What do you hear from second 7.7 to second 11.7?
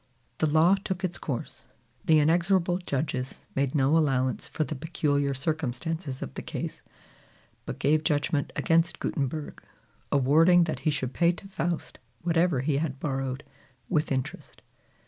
gave judgment against Gutenberg, awarding that he should pay to